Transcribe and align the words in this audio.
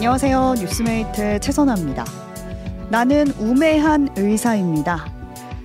안녕하세요. 0.00 0.54
뉴스메이트 0.60 1.40
최선아입니다. 1.40 2.06
나는 2.88 3.26
우매한 3.38 4.08
의사입니다. 4.16 5.04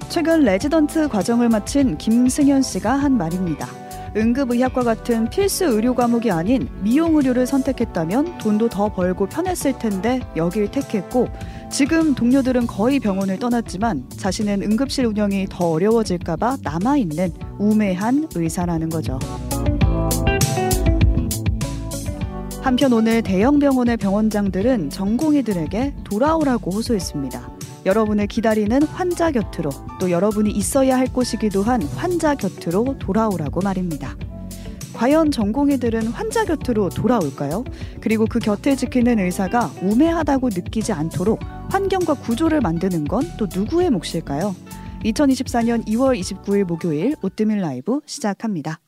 최근 0.09 0.41
레지던트 0.41 1.07
과정을 1.07 1.47
마친 1.47 1.97
김승현 1.97 2.61
씨가 2.61 2.95
한 2.95 3.17
말입니다. 3.17 3.65
응급의학과 4.13 4.83
같은 4.83 5.29
필수 5.29 5.63
의료 5.63 5.95
과목이 5.95 6.31
아닌 6.31 6.67
미용 6.81 7.15
의료를 7.15 7.47
선택했다면 7.47 8.39
돈도 8.39 8.67
더 8.67 8.91
벌고 8.91 9.27
편했을 9.27 9.79
텐데 9.79 10.19
여길 10.35 10.69
택했고 10.69 11.29
지금 11.71 12.13
동료들은 12.13 12.67
거의 12.67 12.99
병원을 12.99 13.39
떠났지만 13.39 14.09
자신은 14.17 14.63
응급실 14.63 15.05
운영이 15.05 15.47
더 15.49 15.69
어려워질까봐 15.71 16.57
남아있는 16.61 17.31
우매한 17.57 18.27
의사라는 18.35 18.89
거죠. 18.89 19.17
한편 22.65 22.93
오늘 22.93 23.21
대형 23.21 23.59
병원의 23.59 23.95
병원장들은 23.97 24.89
전공의들에게 24.89 25.97
돌아오라고 26.03 26.71
호소했습니다. 26.71 27.51
여러분을 27.85 28.25
기다리는 28.25 28.81
환자 28.81 29.29
곁으로 29.29 29.69
또 29.99 30.09
여러분이 30.09 30.49
있어야 30.49 30.97
할 30.97 31.05
곳이기도 31.05 31.61
한 31.61 31.83
환자 31.83 32.33
곁으로 32.33 32.97
돌아오라고 32.97 33.61
말입니다. 33.61 34.17
과연 34.95 35.29
전공의들은 35.29 36.07
환자 36.07 36.43
곁으로 36.43 36.89
돌아올까요? 36.89 37.65
그리고 38.01 38.25
그 38.25 38.39
곁을 38.39 38.75
지키는 38.75 39.19
의사가 39.19 39.69
우매하다고 39.83 40.49
느끼지 40.49 40.91
않도록 40.91 41.41
환경과 41.69 42.15
구조를 42.15 42.61
만드는 42.61 43.05
건 43.05 43.21
또 43.37 43.45
누구의 43.53 43.91
몫일까요? 43.91 44.55
2024년 45.03 45.85
2월 45.85 46.19
29일 46.19 46.63
목요일 46.63 47.15
오뜨밀 47.21 47.59
라이브 47.61 47.99
시작합니다. 48.07 48.79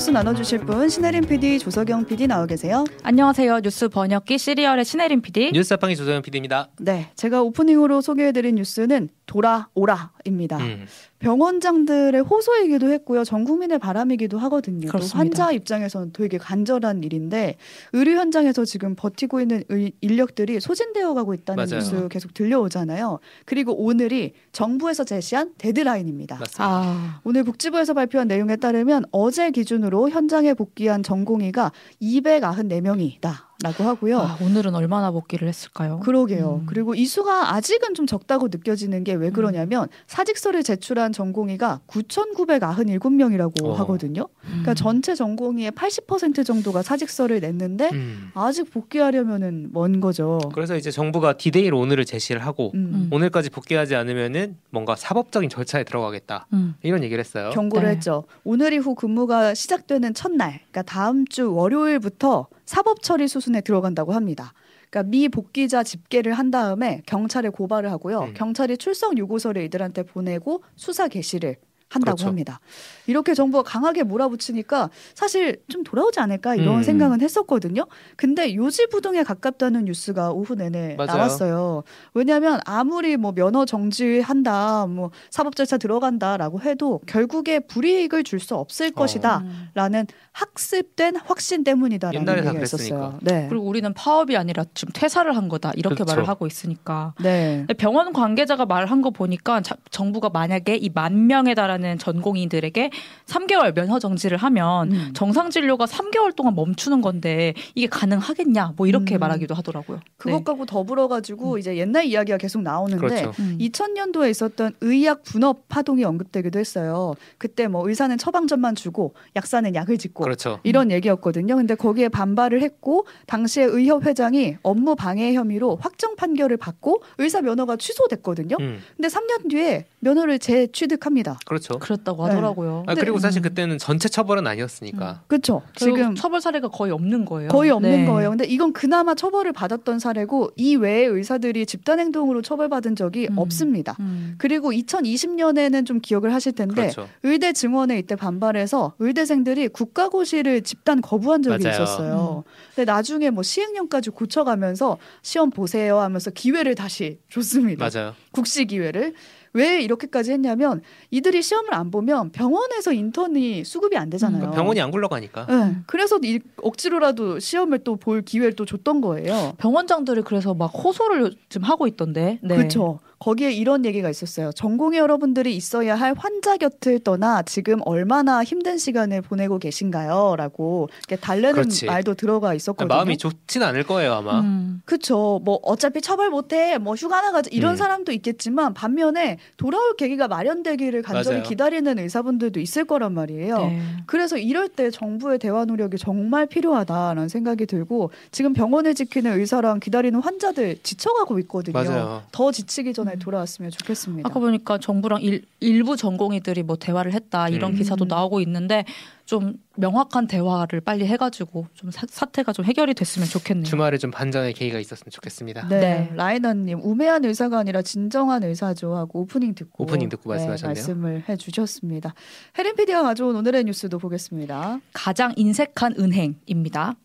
뉴스 0.00 0.08
나눠주실 0.08 0.60
분 0.60 0.88
신혜림 0.88 1.26
PD, 1.26 1.58
조석영 1.58 2.06
PD 2.06 2.26
나와 2.26 2.46
계세요. 2.46 2.86
안녕하세요. 3.02 3.60
뉴스 3.60 3.86
번역기 3.90 4.38
씨리얼의 4.38 4.86
신혜림 4.86 5.20
PD. 5.20 5.50
뉴스파팡의 5.52 5.94
조석영 5.94 6.22
PD입니다. 6.22 6.70
네, 6.78 7.10
제가 7.16 7.42
오프닝으로 7.42 8.00
소개해드린 8.00 8.54
뉴스는 8.54 9.10
돌아오라입니다. 9.26 10.56
음. 10.56 10.86
병원장들의 11.20 12.22
호소이기도 12.22 12.90
했고요. 12.92 13.24
전 13.24 13.44
국민의 13.44 13.78
바람이기도 13.78 14.38
하거든요. 14.38 14.90
또 14.90 14.98
환자 15.12 15.52
입장에서는 15.52 16.12
되게 16.12 16.38
간절한 16.38 17.04
일인데 17.04 17.56
의료 17.92 18.12
현장에서 18.12 18.64
지금 18.64 18.94
버티고 18.96 19.40
있는 19.40 19.62
의, 19.68 19.92
인력들이 20.00 20.60
소진되어 20.60 21.14
가고 21.14 21.34
있다는 21.34 21.64
맞아요. 21.64 21.82
뉴스 21.82 22.08
계속 22.08 22.34
들려오잖아요. 22.34 23.20
그리고 23.44 23.74
오늘이 23.74 24.32
정부에서 24.52 25.04
제시한 25.04 25.52
데드라인입니다. 25.58 26.40
아. 26.58 27.20
오늘 27.24 27.44
복지부에서 27.44 27.92
발표한 27.94 28.26
내용에 28.26 28.56
따르면 28.56 29.04
어제 29.12 29.50
기준으로 29.50 30.08
현장에 30.08 30.54
복귀한 30.54 31.02
전공의가 31.02 31.70
294명이다. 32.00 33.49
라고 33.62 33.84
하고요. 33.84 34.18
아, 34.18 34.38
오늘은 34.40 34.74
얼마나 34.74 35.10
복귀를 35.10 35.46
했을까요? 35.46 36.00
그러게요. 36.00 36.60
음. 36.62 36.66
그리고 36.66 36.94
이 36.94 37.04
수가 37.04 37.54
아직은 37.54 37.94
좀 37.94 38.06
적다고 38.06 38.48
느껴지는 38.48 39.04
게 39.04 39.10
왜 39.20 39.28
그러냐면 39.30 39.82
음. 39.82 39.88
사직서를 40.06 40.62
제출한 40.62 41.12
전공의가 41.12 41.80
9,997명이라고 41.86 43.66
어. 43.66 43.72
하거든요. 43.74 44.28
그러니까 44.42 44.72
음. 44.72 44.74
전체 44.74 45.14
전공의의 45.14 45.72
80% 45.72 46.46
정도가 46.46 46.82
사직서를 46.82 47.40
냈는데 47.40 47.90
음. 47.92 48.30
아직 48.34 48.70
복귀하려면은 48.70 49.68
먼 49.72 50.00
거죠. 50.00 50.38
그래서 50.54 50.76
이제 50.76 50.90
정부가 50.90 51.34
디데이로 51.36 51.78
오늘을 51.78 52.04
제시를 52.06 52.44
하고 52.46 52.70
음. 52.74 53.08
오늘까지 53.12 53.50
복귀하지 53.50 53.94
않으면은 53.94 54.56
뭔가 54.70 54.96
사법적인 54.96 55.50
절차에 55.50 55.84
들어가겠다. 55.84 56.46
음. 56.54 56.74
이런 56.82 57.02
얘기를 57.02 57.22
했어요. 57.22 57.50
경고를 57.50 57.88
네. 57.88 57.94
했죠. 57.96 58.24
오늘 58.44 58.72
이후 58.72 58.94
근무가 58.94 59.52
시작되는 59.54 60.14
첫날, 60.14 60.60
그러니까 60.70 60.82
다음 60.82 61.26
주 61.26 61.52
월요일부터 61.52 62.46
사법 62.70 63.02
처리 63.02 63.26
수순에 63.26 63.62
들어간다고 63.62 64.12
합니다. 64.12 64.52
그러니까 64.90 65.10
미 65.10 65.28
복귀자 65.28 65.82
집계를 65.82 66.34
한 66.34 66.52
다음에 66.52 67.02
경찰에 67.04 67.48
고발을 67.48 67.90
하고요. 67.90 68.20
음. 68.20 68.34
경찰이 68.34 68.76
출석 68.76 69.18
요구서를 69.18 69.64
이들한테 69.64 70.04
보내고 70.04 70.62
수사 70.76 71.08
개시를 71.08 71.56
한다고 71.90 72.16
그렇죠. 72.16 72.28
합니다. 72.28 72.60
이렇게 73.06 73.34
정부가 73.34 73.64
강하게 73.64 74.04
몰아붙이니까 74.04 74.90
사실 75.14 75.60
좀 75.68 75.82
돌아오지 75.82 76.20
않을까 76.20 76.54
이런 76.54 76.76
음. 76.78 76.82
생각은 76.84 77.20
했었거든요. 77.20 77.84
근데 78.16 78.54
요지부동에 78.54 79.24
가깝다는 79.24 79.86
뉴스가 79.86 80.30
오후 80.30 80.54
내내 80.54 80.94
맞아요. 80.96 81.16
나왔어요. 81.16 81.82
왜냐하면 82.14 82.60
아무리 82.64 83.16
뭐 83.16 83.32
면허 83.32 83.64
정지한다, 83.64 84.86
뭐 84.86 85.10
사법 85.30 85.56
절차 85.56 85.76
들어간다라고 85.78 86.60
해도 86.60 87.00
결국에 87.06 87.58
불이익을 87.60 88.24
줄 88.24 88.40
수 88.40 88.54
없을 88.54 88.86
어. 88.86 88.90
것이다라는 88.92 90.06
학습된 90.32 91.16
확신 91.16 91.62
때문이다라는 91.62 92.38
얘기가 92.46 92.62
있었어요. 92.62 93.18
네. 93.20 93.46
그리고 93.50 93.66
우리는 93.66 93.92
파업이 93.92 94.34
아니라 94.36 94.64
지금 94.72 94.92
퇴사를 94.94 95.30
한 95.36 95.48
거다 95.50 95.72
이렇게 95.74 95.96
그렇죠. 95.96 96.12
말을 96.12 96.26
하고 96.28 96.46
있으니까. 96.46 97.12
네. 97.20 97.66
병원 97.76 98.14
관계자가 98.14 98.64
말한 98.64 99.02
거 99.02 99.10
보니까 99.10 99.60
자, 99.60 99.74
정부가 99.90 100.30
만약에 100.30 100.76
이 100.76 100.88
만 100.94 101.26
명에 101.26 101.54
달하는 101.54 101.79
전공의들에게 101.98 102.90
3개월 103.26 103.74
면허 103.74 103.98
정지를 103.98 104.36
하면 104.38 104.92
음. 104.92 105.10
정상 105.14 105.50
진료가 105.50 105.86
3개월 105.86 106.34
동안 106.34 106.54
멈추는 106.54 107.00
건데 107.00 107.54
이게 107.74 107.86
가능하겠냐 107.86 108.74
뭐 108.76 108.86
이렇게 108.86 109.16
음. 109.16 109.20
말하기도 109.20 109.54
하더라고요. 109.54 110.00
그것하고 110.16 110.64
네. 110.64 110.66
더불어 110.66 111.08
가지고 111.08 111.54
음. 111.54 111.58
이제 111.58 111.76
옛날 111.76 112.04
이야기가 112.04 112.38
계속 112.38 112.62
나오는데 112.62 113.06
그렇죠. 113.06 113.32
2000년도에 113.32 114.24
음. 114.24 114.30
있었던 114.30 114.74
의약 114.80 115.22
분업 115.24 115.68
파동이 115.68 116.04
언급되기도 116.04 116.58
했어요. 116.58 117.14
그때 117.38 117.68
뭐 117.68 117.88
의사는 117.88 118.16
처방전만 118.16 118.74
주고 118.74 119.14
약사는 119.36 119.74
약을 119.74 119.98
짓고 119.98 120.24
그렇죠. 120.24 120.60
이런 120.62 120.90
얘기였거든요. 120.90 121.56
근데 121.56 121.74
거기에 121.74 122.08
반발을 122.08 122.62
했고 122.62 123.06
당시에 123.26 123.64
의협 123.64 124.06
회장이 124.06 124.56
업무 124.62 124.94
방해 124.94 125.34
혐의로 125.34 125.78
확정 125.80 126.16
판결을 126.16 126.56
받고 126.56 127.02
의사 127.18 127.40
면허가 127.40 127.76
취소됐거든요. 127.76 128.56
음. 128.60 128.80
근데 128.96 129.08
3년 129.08 129.48
뒤에 129.50 129.86
면허를 130.00 130.38
재취득합니다. 130.38 131.38
그렇죠. 131.46 131.69
그랬다고 131.78 132.24
하더라고요. 132.24 132.84
네. 132.86 132.92
아, 132.92 132.94
그리고 132.94 133.18
사실 133.18 133.40
음. 133.40 133.42
그때는 133.42 133.78
전체 133.78 134.08
처벌은 134.08 134.46
아니었으니까. 134.46 135.10
음. 135.10 135.24
그렇죠. 135.26 135.62
지금 135.74 136.14
처벌 136.14 136.40
사례가 136.40 136.68
거의 136.68 136.92
없는 136.92 137.24
거예요. 137.24 137.48
거의 137.48 137.70
없는 137.70 137.90
네. 137.90 138.06
거예요. 138.06 138.30
근데 138.30 138.44
이건 138.44 138.72
그나마 138.72 139.14
처벌을 139.14 139.52
받았던 139.52 139.98
사례고 139.98 140.50
이 140.56 140.76
외에 140.76 141.04
의사들이 141.04 141.66
집단 141.66 141.98
행동으로 141.98 142.42
처벌받은 142.42 142.96
적이 142.96 143.28
음. 143.30 143.38
없습니다. 143.38 143.96
음. 144.00 144.34
그리고 144.38 144.70
2020년에는 144.70 145.86
좀 145.86 146.00
기억을 146.00 146.32
하실 146.32 146.52
텐데 146.52 146.74
그렇죠. 146.74 147.08
의대 147.22 147.52
증원에 147.52 147.98
이때 147.98 148.16
반발해서 148.16 148.94
의대생들이 148.98 149.68
국가고 149.68 150.20
사고시를 150.20 150.62
집단 150.62 151.00
거부한 151.00 151.42
적이 151.42 151.64
맞아요. 151.64 151.82
있었어요. 151.82 152.44
음. 152.46 152.50
근데 152.74 152.90
나중에 152.90 153.30
뭐 153.30 153.42
시행령까지 153.42 154.10
고쳐가면서 154.10 154.98
시험 155.22 155.50
보세요 155.50 155.98
하면서 155.98 156.30
기회를 156.30 156.74
다시 156.74 157.18
줬습니다. 157.30 157.88
맞아요. 157.92 158.14
국시 158.32 158.66
기회를. 158.66 159.14
왜 159.52 159.80
이렇게까지 159.82 160.32
했냐면 160.32 160.80
이들이 161.10 161.42
시험을 161.42 161.74
안 161.74 161.90
보면 161.90 162.30
병원에서 162.30 162.92
인턴이 162.92 163.64
수급이 163.64 163.96
안 163.96 164.08
되잖아요. 164.10 164.50
그 164.50 164.54
병원이 164.56 164.80
안 164.80 164.90
굴러가니까. 164.90 165.46
네. 165.46 165.76
그래서 165.86 166.18
이, 166.22 166.38
억지로라도 166.62 167.38
시험을 167.38 167.80
또 167.80 167.96
볼 167.96 168.22
기회를 168.22 168.54
또 168.54 168.64
줬던 168.64 169.00
거예요. 169.02 169.52
병원장들이 169.58 170.22
그래서 170.22 170.54
막 170.54 170.66
호소를 170.68 171.34
좀 171.48 171.62
하고 171.64 171.86
있던데. 171.86 172.38
네. 172.42 172.56
그렇죠. 172.56 172.98
거기에 173.20 173.52
이런 173.52 173.84
얘기가 173.84 174.08
있었어요. 174.08 174.50
전공의 174.52 174.98
여러분들이 174.98 175.54
있어야 175.54 175.94
할 175.94 176.14
환자 176.16 176.56
곁을 176.56 177.00
떠나 177.00 177.42
지금 177.42 177.80
얼마나 177.84 178.42
힘든 178.42 178.78
시간을 178.78 179.20
보내고 179.20 179.58
계신가요? 179.58 180.36
라고 180.38 180.88
달래는 181.20 181.52
그렇지. 181.52 181.84
말도 181.84 182.14
들어가 182.14 182.54
있었거든요. 182.54 182.88
마음이 182.96 183.18
좋진 183.18 183.62
않을 183.62 183.82
거예요, 183.84 184.14
아마. 184.14 184.40
음. 184.40 184.80
그쵸. 184.86 185.38
뭐 185.44 185.58
어차피 185.62 186.00
처벌 186.00 186.30
못해. 186.30 186.78
뭐 186.78 186.94
휴가 186.94 187.20
나 187.20 187.30
가자. 187.30 187.50
이런 187.52 187.74
음. 187.74 187.76
사람도 187.76 188.10
있겠지만 188.12 188.72
반면에 188.72 189.36
돌아올 189.58 189.96
계기가 189.96 190.26
마련되기를 190.26 191.02
간절히 191.02 191.38
맞아요. 191.40 191.48
기다리는 191.48 191.98
의사분들도 191.98 192.58
있을 192.58 192.86
거란 192.86 193.12
말이에요. 193.12 193.58
네. 193.58 193.82
그래서 194.06 194.38
이럴 194.38 194.70
때 194.70 194.90
정부의 194.90 195.38
대화 195.38 195.66
노력이 195.66 195.98
정말 195.98 196.46
필요하다라는 196.46 197.28
생각이 197.28 197.66
들고 197.66 198.12
지금 198.32 198.54
병원을 198.54 198.94
지키는 198.94 199.38
의사랑 199.38 199.78
기다리는 199.78 200.18
환자들 200.18 200.78
지쳐가고 200.82 201.38
있거든요. 201.40 201.74
맞아요. 201.74 202.22
더 202.32 202.50
지치기 202.50 202.94
전에 202.94 203.09
잘 203.10 203.16
음. 203.16 203.18
돌아왔으면 203.18 203.70
좋겠습니다. 203.70 204.28
아까 204.28 204.38
보니까 204.38 204.78
정부랑 204.78 205.22
일, 205.22 205.42
일부 205.58 205.96
전공의들이 205.96 206.62
뭐 206.62 206.76
대화를 206.76 207.12
했다 207.12 207.48
이런 207.48 207.72
음. 207.72 207.76
기사도 207.76 208.04
나오고 208.04 208.40
있는데 208.42 208.84
좀 209.24 209.54
명확한 209.76 210.26
대화를 210.26 210.80
빨리 210.80 211.06
해가지고 211.06 211.66
좀 211.74 211.90
사, 211.90 212.26
태가 212.26 212.52
좀 212.52 212.64
해결이 212.64 212.94
됐으면 212.94 213.26
좋겠네요. 213.28 213.64
주말에 213.64 213.98
좀 213.98 214.10
반전의 214.10 214.54
계기가 214.54 214.78
있었으면 214.78 215.10
좋겠습니다. 215.10 215.68
네, 215.68 215.80
네. 215.80 216.10
라이너님 216.14 216.80
우매한 216.82 217.24
의사가 217.24 217.58
아니라 217.58 217.82
진정한 217.82 218.42
의사죠 218.44 218.94
하고 218.94 219.20
오프닝 219.20 219.54
듣고 219.54 219.84
오프닝 219.84 220.08
듣고 220.08 220.30
네, 220.32 220.38
말씀하셨네요. 220.38 220.74
말씀을 220.74 221.24
해주셨습니다. 221.28 222.14
헤린 222.58 222.76
PD가 222.76 223.02
가져온 223.02 223.36
오늘의 223.36 223.64
뉴스도 223.64 223.98
보겠습니다. 223.98 224.80
가장 224.92 225.32
인색한 225.36 225.94
은행입니다. 225.98 226.96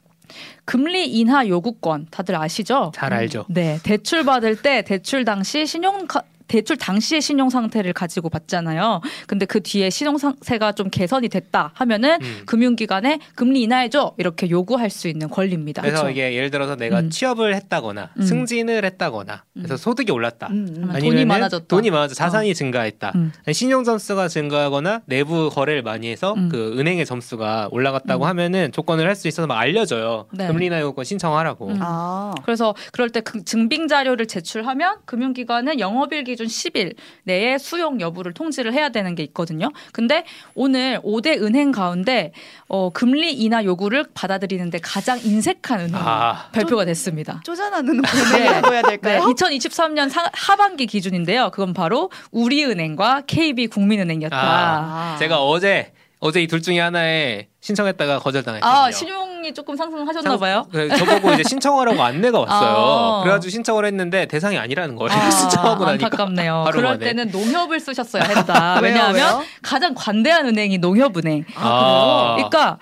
금리 0.65 1.05
인하 1.07 1.47
요구권 1.47 2.07
다들 2.11 2.35
아시죠? 2.35 2.91
잘 2.95 3.13
알죠. 3.13 3.45
네, 3.49 3.79
대출 3.83 4.23
받을 4.23 4.55
때 4.61 4.81
대출 4.83 5.25
당시 5.25 5.65
신용 5.65 6.07
대출 6.47 6.77
당시의 6.77 7.21
신용 7.21 7.49
상태를 7.49 7.93
가지고 7.93 8.29
받잖아요. 8.29 9.01
근데 9.27 9.45
그 9.45 9.61
뒤에 9.61 9.89
신용 9.89 10.17
상태가 10.17 10.71
좀 10.73 10.89
개선이 10.89 11.29
됐다 11.29 11.71
하면은 11.73 12.19
음. 12.21 12.41
금융기관에 12.45 13.19
금리 13.35 13.63
인하해줘 13.63 14.13
이렇게 14.17 14.49
요구할 14.49 14.89
수 14.89 15.07
있는 15.07 15.29
권리입니다. 15.29 15.81
그래서 15.81 15.97
그렇죠? 16.03 16.11
이게 16.11 16.33
예를 16.35 16.51
들어서 16.51 16.75
내가 16.75 16.99
음. 16.99 17.09
취업을 17.09 17.55
했다거나 17.55 18.11
음. 18.17 18.21
승진을 18.21 18.85
했다거나 18.85 19.43
그래서 19.53 19.73
음. 19.73 19.77
소득이 19.77 20.11
올랐다. 20.11 20.47
음, 20.51 20.89
아니면 20.93 20.99
돈이 21.15 21.25
많아졌다. 21.25 21.65
돈이 21.67 21.89
많아져 21.91 22.13
자산이 22.15 22.51
어. 22.51 22.53
증가했다. 22.53 23.13
신용 23.51 23.83
점수가 23.83 24.27
증가하거나 24.27 25.01
내부 25.05 25.49
거래를 25.49 25.81
많이 25.81 26.09
해서 26.11 26.35
그 26.51 26.75
은행의 26.77 27.05
점수가 27.05 27.69
올라갔다고 27.71 28.25
하면은 28.25 28.71
조건을 28.71 29.07
할 29.07 29.15
수 29.15 29.29
있어서 29.29 29.47
막 29.47 29.57
알려줘요. 29.57 30.25
네. 30.33 30.47
금리 30.47 30.65
인하 30.65 30.81
요건 30.81 31.05
신청하라고. 31.05 31.71
아. 31.79 32.33
그래서 32.43 32.75
그럴 32.91 33.09
때 33.09 33.21
그 33.21 33.43
증빙 33.45 33.87
자료를 33.87 34.27
제출하면 34.27 34.97
금융기관은 35.05 35.79
영업일 35.79 36.25
기준 36.25 36.44
10일 36.47 36.95
내에 37.23 37.57
수용 37.57 37.99
여부를 38.01 38.33
통지를 38.33 38.73
해야 38.73 38.89
되는 38.89 39.15
게 39.15 39.23
있거든요. 39.23 39.69
근데 39.91 40.23
오늘 40.53 40.99
5대 41.01 41.41
은행 41.41 41.71
가운데 41.71 42.31
어, 42.67 42.89
금리 42.91 43.33
인하 43.33 43.63
요구를 43.63 44.05
받아들이는데 44.13 44.79
가장 44.81 45.19
인색한 45.23 45.79
은행이 45.81 45.95
아. 45.97 46.49
발표가 46.51 46.85
됐습니다. 46.85 47.41
쪼잔한 47.43 47.87
은행이라고 47.87 48.73
해야 48.73 48.81
될까요? 48.81 49.25
네, 49.25 49.33
2023년 49.33 50.09
상, 50.09 50.25
하반기 50.33 50.85
기준인데요. 50.85 51.49
그건 51.51 51.73
바로 51.73 52.09
우리은행과 52.31 53.23
KB국민은행이었다. 53.27 54.37
아. 54.37 55.15
제가 55.19 55.41
어제 55.43 55.91
어제 56.19 56.41
이 56.41 56.47
둘 56.47 56.61
중에 56.61 56.79
하나에 56.79 57.47
신청했다가 57.61 58.19
거절당했거든요. 58.19 58.79
아, 58.79 58.91
신용 58.91 59.24
이 59.45 59.53
조금 59.53 59.75
상승하셨나 59.75 60.37
봐요? 60.37 60.65
네, 60.73 60.87
저보고 60.89 61.31
이제 61.33 61.43
신청하라고 61.47 62.01
안내가 62.01 62.39
왔어요. 62.39 62.75
아. 62.77 63.21
그래가지고 63.23 63.51
신청을 63.51 63.85
했는데 63.85 64.25
대상이 64.25 64.57
아니라는 64.57 64.95
거예요. 64.95 65.11
아, 65.11 65.29
신청하고 65.29 65.85
나니까. 65.85 66.05
안타깝네요. 66.07 66.63
그럴 66.71 66.83
만에. 66.83 67.05
때는 67.05 67.29
농협을 67.31 67.79
쓰셨어야 67.79 68.23
했다. 68.29 68.79
왜냐하면 68.81 69.41
가장 69.61 69.93
관대한 69.95 70.47
은행이 70.47 70.79
농협은행. 70.79 71.45
아, 71.55 72.33
그러니까 72.35 72.79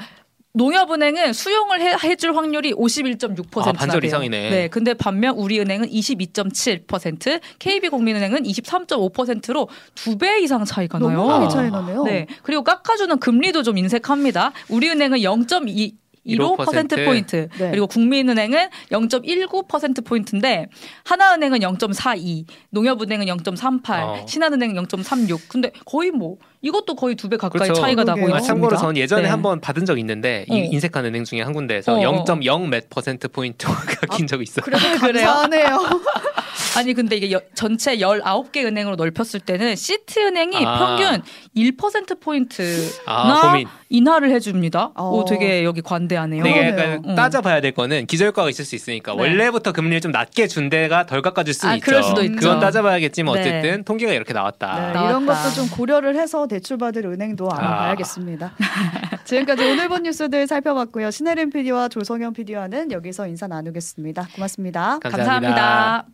농협은행은 0.56 1.34
수용을 1.34 1.82
해, 1.82 2.16
줄 2.16 2.36
확률이 2.38 2.74
51.6%나 2.74 3.70
아, 3.70 3.74
반절 3.74 4.06
이상이네. 4.06 4.50
네, 4.52 4.68
근데 4.68 4.94
반면 4.94 5.34
우리은행은 5.36 5.90
22.7%, 5.90 7.42
KB국민은행은 7.58 8.44
23.5%로 8.44 9.68
두 9.96 10.16
배 10.18 10.40
이상 10.42 10.64
차이가 10.64 11.00
나요. 11.00 11.18
너무 11.18 11.28
많이 11.28 11.50
차이 11.50 11.72
나네요. 11.72 12.04
네, 12.04 12.28
그리고 12.44 12.64
깎아주는 12.64 13.18
금리도 13.20 13.64
좀 13.64 13.80
인색합니다. 13.80 14.52
우리은행은 14.70 15.20
0.2 15.20 15.92
1.5%포인트. 16.28 17.50
네. 17.58 17.72
그리고 17.72 17.88
국민은행은 17.88 18.70
0.19%포인트인데 18.92 20.68
하나은행은 21.06 21.60
0.42, 21.60 22.46
농협은행은 22.70 23.26
0.38, 23.26 23.90
어. 23.92 24.26
신한은행은 24.28 24.76
0.36. 24.86 25.40
근데 25.50 25.72
거의 25.86 26.12
뭐 26.12 26.38
이것도 26.62 26.96
거의 26.96 27.16
두 27.16 27.28
배 27.30 27.36
가까이 27.38 27.60
그렇죠. 27.64 27.82
차이가 27.82 28.04
나고 28.04 28.20
있습니다. 28.22 28.42
참고로 28.42 28.78
저는 28.78 28.98
예전에 28.98 29.24
네. 29.24 29.28
한번 29.30 29.60
받은 29.60 29.86
적 29.86 30.00
있는데 30.00 30.46
어. 30.50 30.56
인색한 30.56 31.06
은행 31.06 31.24
중에 31.26 31.42
한 31.42 31.52
군데에서 31.54 31.96
어. 31.96 32.00
0.0몇 32.00 32.90
퍼센트 32.90 33.28
포인트가 33.28 33.74
낀 34.16 34.26
아, 34.26 34.28
적이 34.28 34.44
있어요. 34.44 34.64
그래도 34.64 34.80
감사하네요. 35.00 35.80
아니 36.78 36.94
근데 36.94 37.16
이게 37.16 37.32
여, 37.32 37.42
전체 37.54 37.98
19개 37.98 38.66
은행으로 38.66 38.96
넓혔을 38.96 39.40
때는 39.40 39.76
시티 39.76 40.22
은행이 40.22 40.66
아. 40.66 40.98
평균 40.98 41.22
1% 41.56 42.20
포인트나 42.20 42.94
아, 43.06 43.56
인하를 43.90 44.32
해 44.32 44.40
줍니다. 44.40 44.92
어. 44.96 45.10
오 45.10 45.26
되게 45.26 45.64
여기 45.64 45.82
관대하네요. 45.82 46.44
네, 46.44 46.70
약간 46.70 47.02
어. 47.06 47.16
따져봐야 47.16 47.62
될 47.62 47.74
거는 47.74 48.08
기저효과가 48.08 48.50
있을 48.50 48.66
수 48.66 48.76
있으니까 48.76 49.14
네. 49.14 49.22
원래부터 49.22 49.72
금리를 49.72 50.02
좀 50.02 50.12
낮게 50.12 50.48
준 50.48 50.70
데가 50.70 51.06
덜 51.06 51.22
깎아줄 51.22 51.54
수 51.54 51.68
아, 51.68 51.76
있죠. 51.76 51.86
그럴 51.86 52.04
수도 52.04 52.24
있죠. 52.24 52.36
그건 52.36 52.60
따져봐야겠지만 52.60 53.36
네. 53.36 53.40
어쨌든 53.40 53.78
네. 53.78 53.84
통계가 53.84 54.14
이렇게 54.14 54.34
나왔다. 54.34 54.94
네, 54.94 55.06
이런 55.08 55.26
것도 55.26 55.54
좀 55.56 55.70
고려를 55.70 56.16
해서 56.16 56.48
대출받을 56.48 57.06
은행도 57.06 57.50
아. 57.52 57.58
알아봐야겠습니다. 57.58 58.54
지금까지 59.26 59.64
오늘 59.64 59.90
본 59.90 60.04
뉴스들 60.04 60.48
살펴봤고요. 60.48 61.12
신혜림 61.12 61.52
PD와 61.52 61.88
조성현 61.90 62.34
PD와는 62.34 62.92
여기서 62.92 63.28
인사 63.28 63.48
나누겠습니다. 63.48 64.28
고맙습니다 64.36 65.00
감사합니다. 65.02 65.02
감사합니다. 65.02 66.14